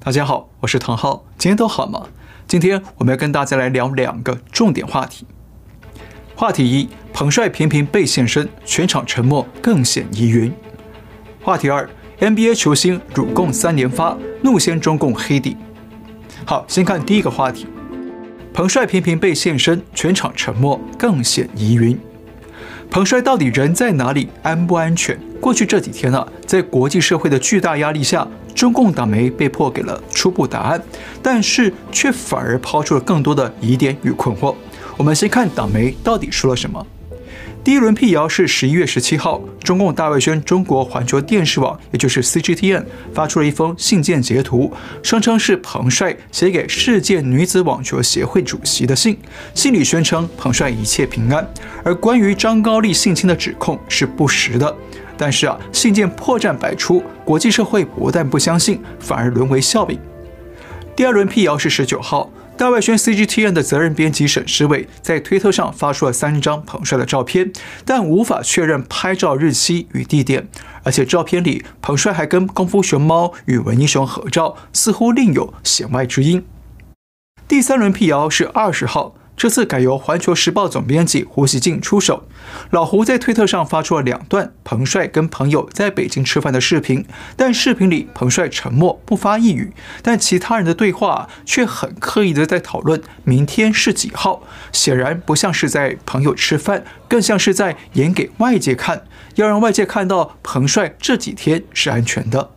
[0.00, 2.06] 大家好，我是唐浩，今天都好吗？
[2.46, 5.26] 今天我们要跟大家来聊两个重点话题。
[6.36, 10.52] 话题一：彭帅频频被现身，全场沉默更显疑云。
[11.42, 11.90] 话题二
[12.20, 15.56] ：NBA 球星辱共三连发，怒掀中共黑底。
[16.46, 17.66] 好，先看第一个话题：
[18.54, 21.98] 彭帅频频被现身，全场沉默更显疑云。
[22.90, 24.28] 彭帅到底人在哪里？
[24.42, 25.16] 安不安全？
[25.40, 30.82] 过去这几天啊，在国际社会的巨大压力下，中共党媒被迫给了初步答案，
[31.22, 34.54] 但是却反而抛出了更多的疑点与困惑。
[34.96, 36.84] 我们先看党媒到底说了什么。
[37.64, 44.72] 第一轮辟谣是十一月十七号，中共大外宣中国环球电视网，也就是 CGTN 发出了一封信件截图，
[45.02, 49.18] 声称是彭帅写给世界女子网球协会主席的信，
[49.54, 51.46] 信里宣称彭帅一切平安，
[51.84, 54.74] 而关于张高丽性侵的指控是不实的。
[55.18, 59.98] 但是啊，信件破绽百出，国际社会不但不相信，反而沦为笑柄。
[60.96, 62.30] 第二轮辟谣是十九号。
[62.58, 67.52] 大外宣 CGTN 的责任编辑沈诗伟在推特上发出了三张彭帅的照片，
[67.84, 70.48] 但无法确认拍照日期与地点，
[70.82, 76.44] 而且照片里彭帅还跟功夫熊猫与文英雄合照，似乎另有弦外之音。
[77.46, 79.14] 第三轮辟谣是二十号。
[79.38, 82.24] 这次改由《环球时报》总编辑胡锡进出手。
[82.70, 89.72] 老胡在推特上发出了两段彭帅跟朋友在北京吃饭的视频，但视频里彭帅沉默不发一语，
[90.02, 99.04] 但其他人的对话却很刻意的在讨论明天是几号，显然不像是在朋友吃饭，更像是在演给外界看，
[99.36, 102.50] 要让外界看到彭帅这几天是安全的。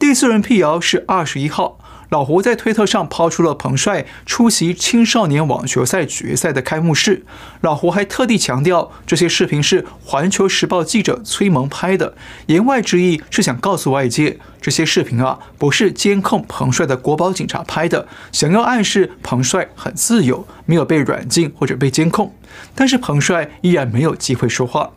[0.00, 1.78] 第四轮辟谣是二十一号。
[2.08, 7.24] 老胡在推特上抛出了彭帅出席青少年网球赛决赛的开幕式。
[7.60, 12.14] 老胡还特地强调，这些视频是《环球时报》记者崔萌拍的，
[12.46, 22.32] 言外之意是想告诉外界，这些视频啊不是监控彭帅的国宝警察拍的，想要暗示彭帅很自由，没有被软禁或者被监控。
[22.74, 24.90] 但是彭帅依然没有机会说话。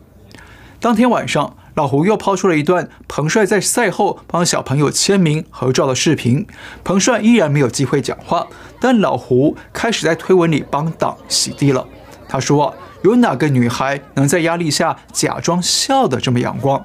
[0.78, 1.56] 当天晚上。
[1.80, 6.46] 老胡又抛出了一段彭帅在赛后帮小朋友签名合照的视频，
[6.84, 8.48] 彭帅依然没有机会讲话，
[8.78, 11.88] 但老胡开始在推文里帮党洗地了。
[12.28, 16.84] 他说，有哪个女孩能在压力下假装笑得这么阳光？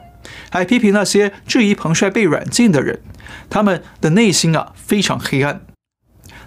[0.50, 3.01] 还批评那些质疑彭帅被软禁的人，
[3.50, 5.59] 他们的内心啊非常黑暗。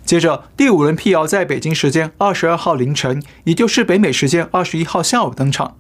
[0.07, 5.77] 接着第五轮辟谣在北京时间二十二号凌晨，也就是北美时间二十一号下午登场。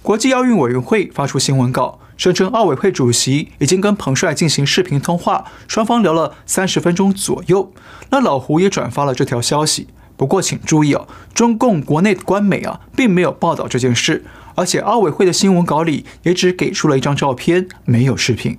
[0.00, 7.72] 国际奥运委员会发出新闻稿，声称奥委会主席已经跟彭帅进行视频通话，双方聊了三十分钟左右。
[8.10, 9.88] 那老胡也转发了这条消息。
[10.16, 14.24] 不过请注意啊，中共国内的官媒啊并没有报道这件事，
[14.54, 18.56] 而且奥委会的新闻稿里也只给出了一张照片，没有视频。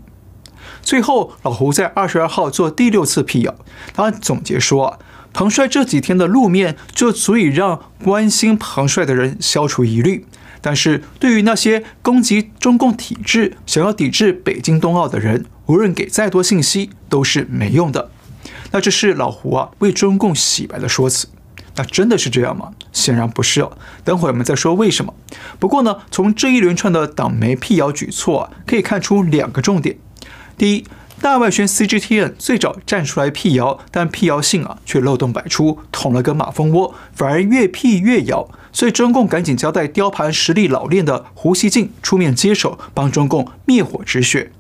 [0.84, 3.56] 最后，老胡在二十二号做第六次辟谣，
[3.96, 5.00] 他总结说啊，
[5.34, 10.28] 彭帅这几天的露面就足以让关心彭帅的人消除疑虑。
[10.62, 18.12] 但是对于那些攻击中共体制、想要抵制北京冬奥的人，无论给再多信息都是没用的。
[18.72, 21.28] 那这是老胡啊为中共洗白的说辞。
[21.76, 22.72] 那真的是这样吗？
[22.92, 23.78] 显然不是哦。
[24.04, 25.14] 等会儿我们再说为什么。
[25.60, 29.98] 不过呢，从这一连串的党媒辟谣举措啊，可以看出两个重点。
[30.58, 30.84] 第一，
[31.20, 38.48] 大外宣 CGTN 最早站出来辟谣，但辟谣信啊却漏洞百出，捅了个马蜂窝，反而越辟越谣。
[38.72, 44.52] 所以中共赶紧交代雕盘实力老练的胡锡进出面接手，帮中共灭火止血。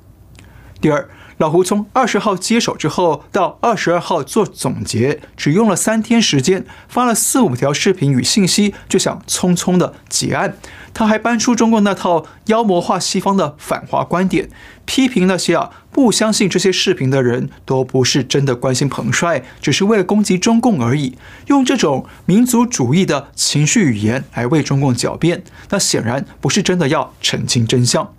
[0.81, 1.07] 第二，
[1.37, 10.57] 老胡从二十号接手之后到二十二号做总结，只用了三天时间，发了四五条视频与信息，就想匆匆的结案。
[10.95, 14.49] 他还搬出中共那套妖魔化西方的反华观点，
[14.85, 21.15] 批评那些啊不相信这些视频的人都不是真的关心彭帅，只是为了攻击中共而已，
[21.47, 28.11] 用这种民族主义的情绪语言来为中共狡辩，那显然不是真的要澄清真相。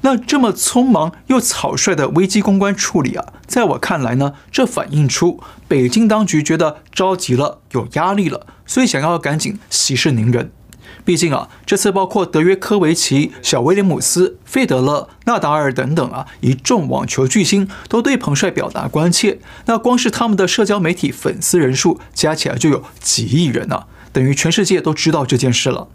[0.00, 10.50] 那这么匆忙又草率的危机公关处理啊，在我看来呢，这反映出北京当局觉得着急了，有压力了，所以想要赶紧息事宁人。
[11.04, 19.40] 毕竟啊，这次包括德约科维奇、小威廉姆斯、费德勒、纳达尔等等啊，一众网球巨星都对彭帅表达关切。
[19.66, 25.88] 那光是他们的社交媒体粉丝人数加起来就有几亿人呢，等于全世界都知道这件事了。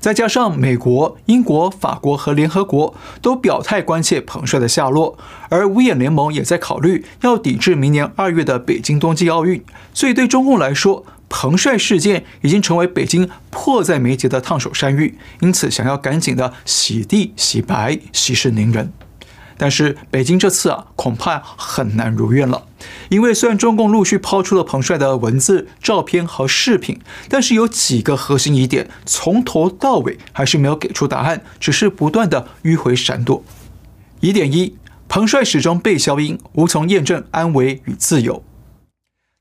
[0.00, 5.18] 再加上美国、英国、法国和联合国都表态关切彭帅的下落，
[5.50, 9.62] 而五眼联盟也在考虑要抵制明年二月的北京冬季奥运，
[9.92, 18.92] 所以对中共来说，彭帅事件已经成为北京迫在眉睫的烫手山芋，因此想要赶紧的洗地、洗白、息事宁人。
[19.58, 22.62] 但是北京这次啊，恐怕很难如愿了。
[23.10, 26.98] 因为虽然中共陆续抛出了彭帅的文字、照片和视频，
[27.28, 33.44] 但是有几个核心疑点从头到尾还是没有给出答案，只是不断的迂回闪躲。
[34.20, 34.76] 疑点一：
[35.08, 38.44] 彭帅始终被消音，无从验证安危与自由。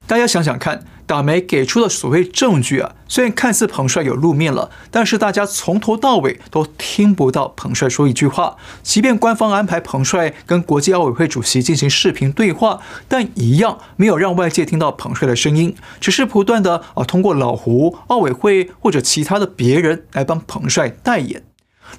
[0.08, 8.58] 大家想想看，党媒给出的所谓证据啊，虽然看似彭帅有露面了，但是大家从头到尾都听不到彭帅说一句话。
[8.84, 21.49] 即便官方安排彭帅跟国际奥委会主席进行视频对话，但一样没有让外界听到彭帅的声音，只是不断的啊通过老胡、奥委会或者其他的别人来帮彭帅代言。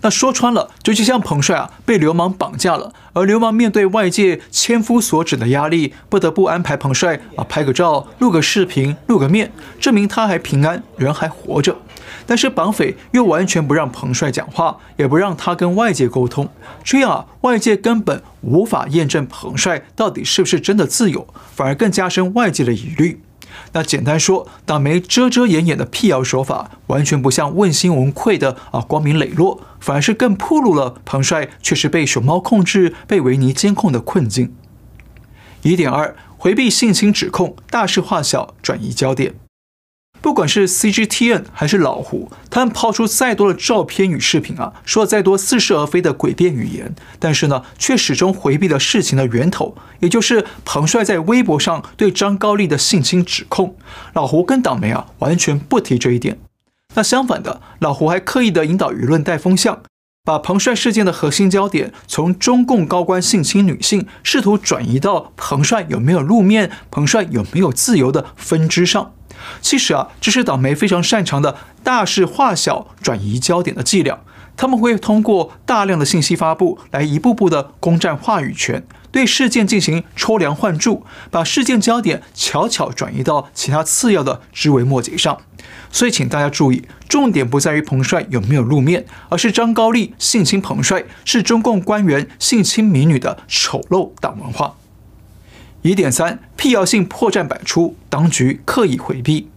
[0.03, 11.77] 那说穿了，就就像彭帅啊被流氓绑架了，而流氓面对外界千夫所指的压力，不得不安排彭帅啊拍个照、录个视频、露个面，证明他还平安，人还活着。
[12.27, 16.49] 但是绑匪又完全不让彭帅讲话，也不让他跟外界沟通，
[16.83, 23.21] 这样啊，外界根本无法验证彭帅到底是不是真的自由，反而更加深外界的疑虑。
[23.73, 34.53] 那简单说，党媒遮遮掩掩的辟谣手法，完全不像问心无愧的啊光明磊落，反而是更暴露了彭帅却是被熊猫控制、被维尼监控的困境。
[35.63, 39.35] 疑点二：回避性侵指控，大事化小，转移焦点。
[40.23, 53.77] 不管是 CGTN 还是老胡，他们抛出再多的照片与视频啊，说了再多似是而非的诡辩语言，但是呢，却始终回避了事情的源头，也就是彭帅在微博上对张高丽的性侵指控。
[54.13, 56.39] 老胡跟党媒啊，完全不提这一点。
[56.95, 59.81] 那相反的，老胡还刻意的引导舆论带风向，
[60.25, 69.13] 把彭帅事件的核心焦点从中共高官性侵女性，试图转移到彭帅有没有露面、彭帅有没有自由的分支上。
[69.61, 74.21] 其实啊，这是党媒非常擅长的大事化小、转移焦点的伎俩。
[74.57, 85.39] 他们会通过大量的信息发布来一步步的攻占话语权，对事件进行抽梁换柱，把事件焦点悄悄转移到其他次要的枝微末节上。
[85.91, 94.75] 所以，请大家注意，重点不在于彭帅有没有露面，而是张高丽性侵彭帅是中共官员性侵民女的丑陋党文化。
[95.83, 99.49] 疑点三：辟谣性破绽百出，当局刻意回避。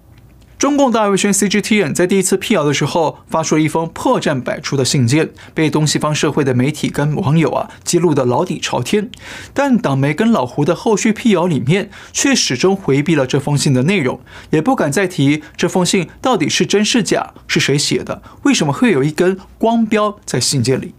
[0.57, 9.11] 中共大外宣 CGTN 在第一次辟谣的时候，发出了一封破绽百出的信件，被东西方社会的媒体跟网友啊揭露的老底朝天。
[9.53, 14.21] 但党媒跟老胡的后续辟谣里面，却始终回避了这封信的内容，
[14.51, 20.95] 也不敢再提这封信到底是真是假，是谁写的，为什么会有一根光标在信件里。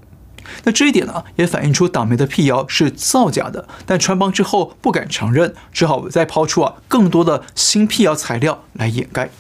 [0.65, 9.31] 那这一点呢，也反映出党媒的辟谣是造假的，但穿帮之后不敢承认，只好再抛出啊更多的新辟谣材料来掩盖。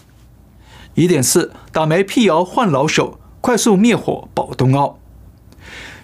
[0.94, 4.98] 疑点四，党媒辟谣换老手，快速灭火保冬奥。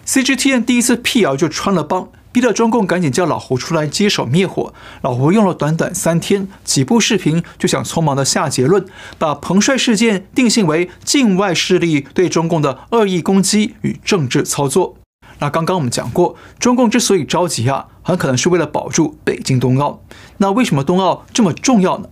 [0.05, 2.09] CGTN 第一次辟谣就穿了帮。
[2.31, 4.73] 逼得中共赶紧叫老胡出来接手灭火。
[5.01, 8.85] 老胡用了短短三天，几部视频就想匆忙的下结论，
[9.17, 14.95] 把彭帅事件定性为境外势力对中共的恶意攻击与政治操作。
[15.39, 20.01] 那刚刚我们讲过，中共之所以着急啊，很可能是为了保住北京冬奥。
[20.37, 22.07] 那为什么冬奥这么重要呢？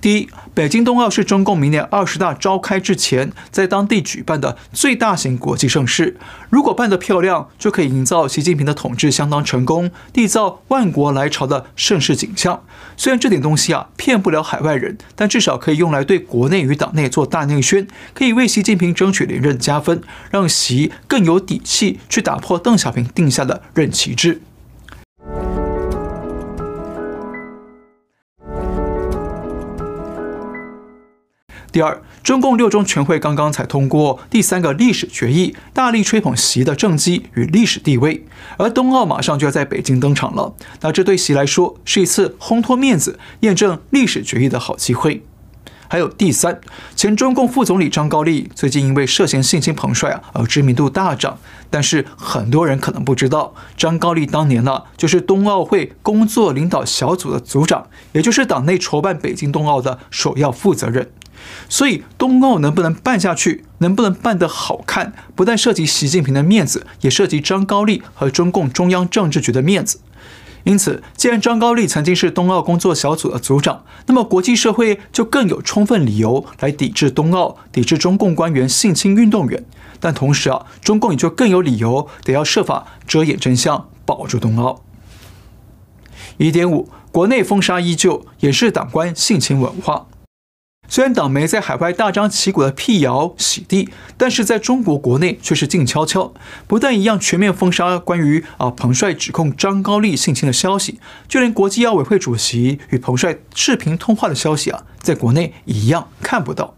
[0.00, 6.16] 第一，北京冬奥是中共明年二十大召开之前，在当地举办的最大型国际盛事。
[6.50, 12.62] 如果办得漂亮，就可以营造习近平的统治相当成功，缔造万国来朝的盛世景象。
[12.96, 24.40] 虽然这点东西啊骗不了海外人，但至少可以用来对国内与党内做大内宣，可以为习近平争取连任加分，让习更有底气去打破邓小平定下的任期制。
[31.78, 45.22] 第二，中共六中全会刚刚才通过第三个历史决议，大力吹捧习的政绩与历史地位，而冬奥马上就要在北京登场了，那这对习来说是一次烘托面子、验证历史决议的好机会。
[45.86, 46.60] 还有第三，
[46.96, 51.38] 前中共副总理张高丽最近因为涉嫌性侵彭帅啊而知名度大涨，
[51.70, 61.12] 但是很多人可能不知道，张高丽当年呢就是冬奥会工作领导小组的组长，也就是党内筹办北京冬奥的首要负责人。
[61.68, 70.00] 所以，冬奥能不能办下去，能不能办得好看，不但涉及习近平的面子，也涉及张高丽和中共中央政治局的面子。
[70.64, 79.64] 因此，既然张高丽曾经是冬奥工作小组的组长，那么国际社会就更有充分理由来抵制冬奥，抵制中共官员性侵运动员。
[80.00, 84.82] 但同时啊，中共也就更有理由得要设法遮掩真相，保住冬奥。
[86.36, 90.06] 一点五，国内封杀依旧，也是党官性侵文化。
[90.90, 96.32] 虽然党媒在海外大张旗鼓的辟谣洗地，但是在中国国内却是静悄悄。
[96.66, 106.74] 不但一样全面封杀关于啊彭帅指控张高丽性侵的消息，就连国际奥委会主席与彭帅视频通话的消息啊，在国内一样看不到。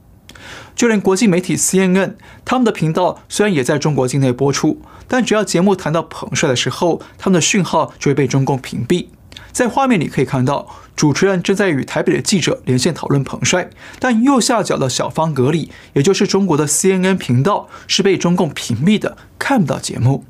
[0.75, 2.15] 就连国际媒体 CNN，
[2.45, 9.07] 他们的频道虽然也在中国境内播出，但只要节目谈到彭帅的时候，他们的讯号就会被中共屏蔽。
[9.53, 20.25] 在画面里可以看到，主持人正在与台北的记者连线讨论彭帅，但右下角的小方格里，也就是中国的 CNN 频道，是被中共屏蔽的，看不到节目。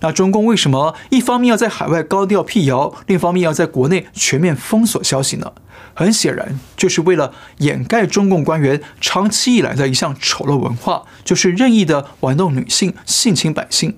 [0.00, 5.52] 那中共为什么一方面要在海外高调辟谣，另一方面要在国内全面封锁消息呢？
[5.94, 13.96] 很显然，就是为了掩盖中共官员长期以来的一项丑陋文化，就是任意的玩弄女性、性侵百姓。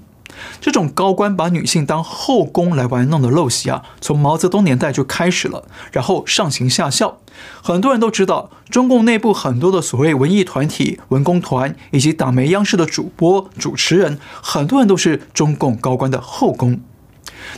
[0.60, 7.18] 这种高官把女性当后宫来玩弄的陋习啊，从毛泽东年代就开始了，然后上行下效。
[7.62, 16.80] 很多人都知道，中共内部很多的所谓文艺团体、文工团以及党媒、央视的主播、主持人，很多人都是中共高官的后宫。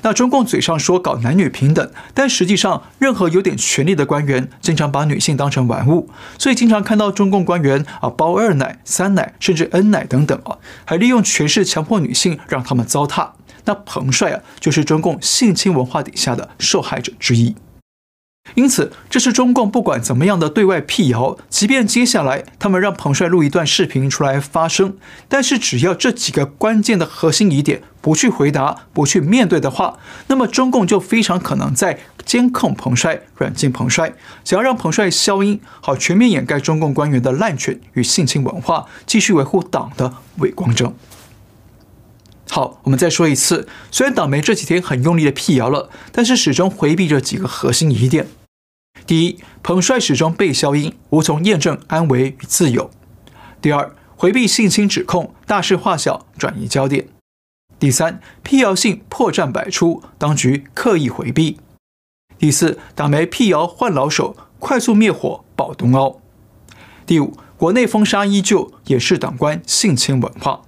[0.02, 6.08] 那中共嘴上说搞男女平等，但实际上，任何有点权力的官员，经常把女性当成玩物，
[6.38, 13.30] 所以经常看到中共官员啊包二奶、三奶，甚至 N 奶等等啊，还利用权势强迫女性，让他们糟蹋。
[13.64, 17.54] 那彭帅啊，就是中共性侵文化底下的受害者之一。
[18.54, 24.96] 因此，这是中共不管怎么样的对外辟谣，即便接下来他们让彭帅录一段视频出来发声，
[25.28, 34.12] 但是只要这几个关键的核心疑点不去回答、不去面对的话，那么中共就非常可能在监控彭帅、软禁彭帅，
[34.44, 40.94] 想要让彭帅消音，好全面掩盖中共官员的滥权与性侵文化，继续维护党的伪光正。
[42.50, 48.26] 好，我们再说一次，虽然党媒这几天很用力的辟谣了，但是始终回避着几个核心疑点。
[49.12, 52.88] 第一，彭帅始终被消音，无从验证安危与自由；
[53.60, 57.04] 第二，回避性侵指控，大事化小，转移焦点；
[57.78, 61.58] 第三，辟谣性破绽百出，当局刻意回避；
[62.38, 66.22] 第四，党媒辟谣换老手，快速灭火保东奥；
[67.04, 70.62] 第五，国内封杀依旧，也是党官性侵文化。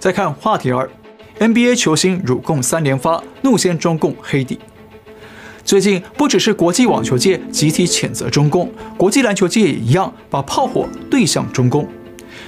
[0.00, 0.90] 再看话题二
[1.38, 4.58] ，NBA 球星辱共三连发，怒掀中共黑底。
[5.64, 11.88] 最近不只是国际网球界集体谴责中共，国际篮球界也一样把炮火对向中共。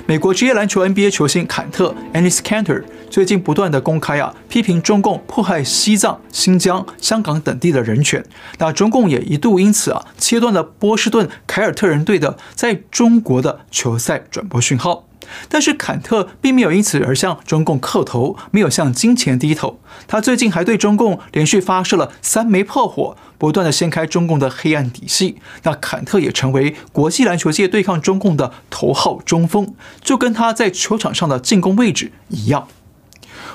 [0.06, 8.22] 美国职业篮球 NBA 球星坎特 （Enes Kanter） 最近不断的公开啊批评中共迫害西藏、新疆、香港等地的人权。
[8.58, 15.06] 那中共也一度因此啊切断了波士顿凯尔特人队的在中国的球赛转播讯号。
[15.48, 19.80] 但是坎特并没有因此而向中共叩头，没有向金钱低头。
[20.06, 25.36] 他最近还对中共连续发射了三枚炮火，不断地掀开中共的黑暗底细。
[25.62, 32.68] 那坎特也成为国际篮球界对抗中共的头号中锋，就跟他在球场上的进攻位置一样。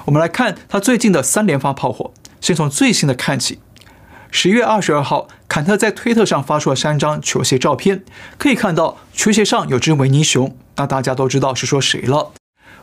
[0.05, 3.59] 我们来看他最近的三连发炮火，先从最新的看起。
[4.31, 8.03] 十一月二十二号，坎特在推特上发出了三张球鞋照片，
[8.37, 12.31] 可以看到球鞋上有只维尼熊，那大家都知道是说谁了。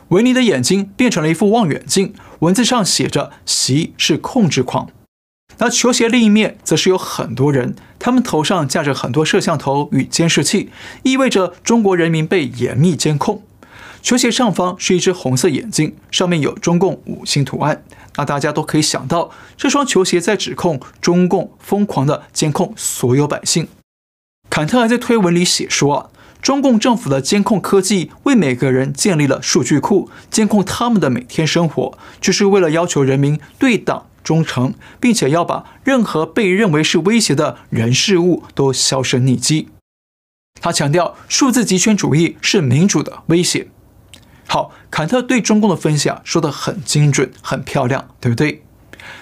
[0.09, 4.87] 维尼的眼睛变成了一副望远镜，文字上写着“习是控制狂”。
[5.57, 10.69] 那球鞋另一面则是有很多人，他们头上架着很多摄像头与监视器，
[11.01, 13.41] 意味着中国人民被严密监控。
[14.03, 17.83] 球鞋上方是一只红色眼镜，上面有中共五星图案。
[18.15, 23.67] 那大家都可以想到，这双球鞋在指控中共疯狂地监控所有百姓。
[24.51, 26.09] 坎特还在推文里写说啊，
[26.41, 39.69] 中共政府的监控科技为每个人建立了数据库，监控他们的每天生活，就是为了要求人民对党忠诚，并且要把任何被认为是威胁的人事物都销声匿迹。
[40.61, 43.67] 他强调，数字极权主义是民主的威胁。
[44.47, 48.63] 好，坎特对中共的分析啊，说得很精准、很漂亮，对不对？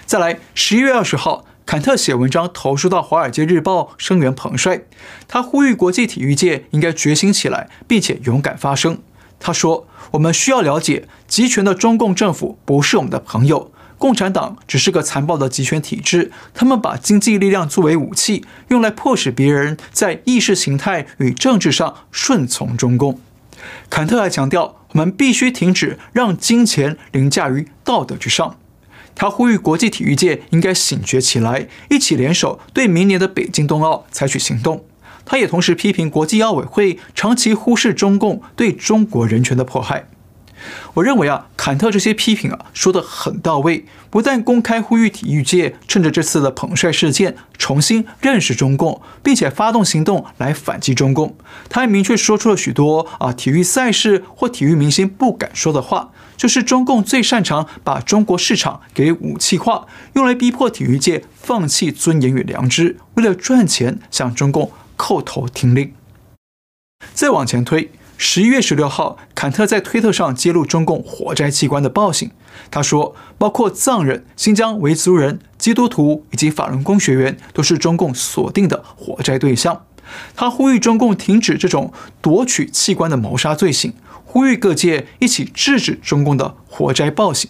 [0.05, 1.45] 再来，十一月二十号，
[1.75, 4.83] 坎特写文章投书到《华尔街日报》，声援彭帅。
[5.27, 8.99] 他呼吁国际体育界应该觉醒起来，并且勇敢发声。
[9.41, 16.31] 他说：“我们需要了解，集权的中共政府不是我们的朋友，共产党只是个残暴的集权体制。
[16.53, 23.19] 他们把经济力量作为武器，用来迫使别人在意识形态与政治上顺从中共。”
[23.89, 28.55] 坎特还强调，我们必须停止让金钱凌驾于道德之上。
[29.15, 34.85] 他呼吁国际体育界应该醒觉起来，一起联手对明年的北京冬奥采取行动。
[35.23, 40.09] 他也同时批评国际奥委会长期忽视中共对中国人权的迫害。
[40.95, 51.35] 我认为啊，坎特这些批评啊说得很到位，不但公开呼吁体育界趁着这次的彭帅事件重新认识中共，并且发动行动来反击中共，
[51.69, 65.93] 他还明确说出了许多啊体育赛事或体育明星不敢说的话，就是中共最擅长把中国市场给武器化，用来逼迫体育界放弃尊严与良知，为了赚钱向中共叩头听令。
[67.13, 67.91] 再往前推。
[68.17, 72.31] 十一月十六号，坎特在推特上揭露中共活摘器官的暴行。
[72.71, 79.85] 他说，包括藏人、新疆维族人、基督徒以及法轮功学员，都是中共锁定的活摘对象。
[80.35, 81.91] 他呼吁中共停止这种
[82.21, 83.93] 夺取器官的谋杀罪行，
[84.23, 87.49] 呼吁各界一起制止中共的活摘暴行。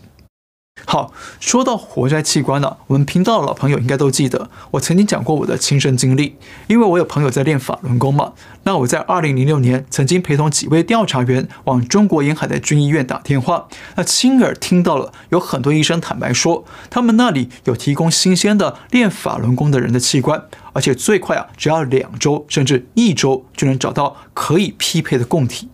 [0.95, 8.31] 好，说到活摘器官呢，我们频道的老朋友应该都记得，我曾经讲过我的亲身经历，因为我有朋友在练法轮功嘛。
[8.63, 25.69] 那我在二零零六年曾经陪同几位调查员往中国沿海的军医院打电话，那亲耳听到了有很多医生坦白说，他们那里有提供新鲜的练法轮功的人的器官，而且最快啊，只要两周甚至一周就能找到可以匹配的供体。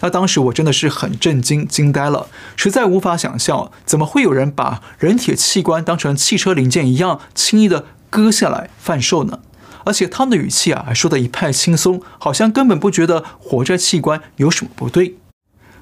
[0.00, 9.40] 那当时我真的是很震惊、惊呆了，实在无法想象，怎么会有人把人体器官当成汽车零件一样轻易的割下来贩售呢？
[9.84, 15.16] 而且他们的语气啊，还说得一派轻松，好像根本不觉得活摘器官有什么不对。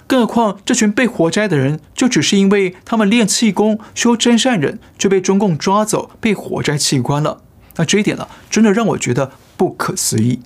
[0.06, 7.42] 更何况这群被活摘的人，就只是因为他们练气功、修真善忍，就被中共抓走，被活摘器官了。
[7.76, 10.40] 那这一点呢，真的让我觉得不可思议。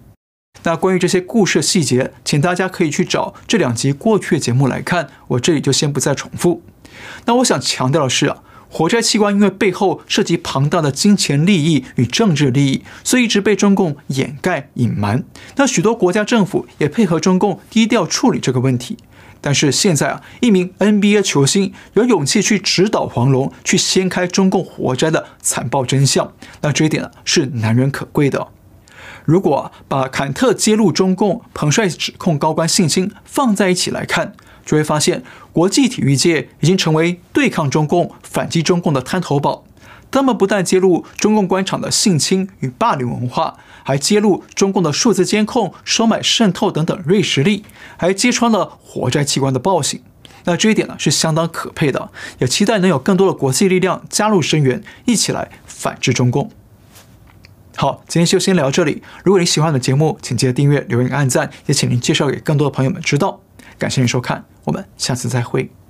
[0.62, 6.62] 那关于这些故事细节，请大家可以去找这两集过去的节目来看，我这里就先不再重复。
[7.26, 8.38] 那我想强调的是啊，
[8.70, 15.24] 活摘器官因为背后涉及庞大的金钱利益与政治利益，所以一直被中共掩盖隐瞒。
[15.56, 18.96] 那许多国家政府也配合中共低调处理这个问题。
[19.42, 26.32] 但是现在啊，一名 NBA 球星有勇气去指导黄龙，去掀开中共活摘的残暴真相，
[26.62, 28.48] 那这一点呢，是难能可贵的。
[29.24, 39.64] 如果把坎特揭露中共、彭帅指控高官性侵放在一起来看，就会发现国际体育界已经成为对抗中共、反击中共的滩头堡。
[40.10, 47.64] 他们不但揭露中共官场的性侵与霸凌文化，还揭露中共的数字监控、收买渗透等等锐实力，
[47.96, 50.00] 还揭穿了活摘器官的暴行。
[50.44, 56.50] 那这一点呢，是相当可佩的，也期待能有更多的国际力量加入声援，一起来反制中共。
[57.76, 59.02] 好，今天就先聊到这里。
[59.24, 63.40] 如果你喜欢我的节目，请记得订阅、留言、按赞，也请您介绍给更多的朋友们知道。
[63.78, 65.83] 感谢您收看，我们下次再会。